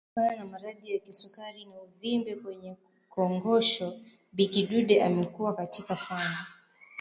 kutokana 0.13 0.35
na 0.43 0.49
maradhi 0.49 0.93
ya 0.93 0.99
kisukari 0.99 1.65
na 1.65 1.71
uvimbe 1.81 2.35
kwenye 2.35 2.75
Kongosho 3.09 3.93
Bi 4.31 4.47
Kidude 4.47 5.03
amekuwa 5.03 5.55
katika 5.55 5.95
fani 5.95 6.37